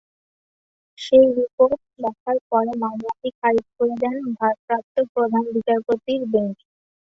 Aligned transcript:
সেই 0.97 1.25
রিপোর্ট 1.37 1.73
দেখার 1.99 2.37
পরে 2.49 2.71
মামলাটি 2.81 3.29
খারিজ 3.39 3.67
করে 3.77 3.95
দেন 4.03 4.17
ভারপ্রাপ্ত 4.37 4.95
প্রধান 5.13 5.43
বিচারপতির 5.55 6.21
বেঞ্চ। 6.31 6.57